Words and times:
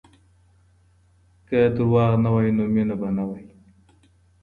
که 1.47 1.59
دروغ 1.75 1.95
نه 2.23 2.29
وای 2.33 2.49
نو 2.57 2.63
مینه 2.73 2.95
به 3.01 3.09
نه 3.17 3.23
وه. 3.27 3.39